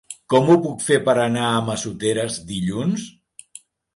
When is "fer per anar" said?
0.85-1.43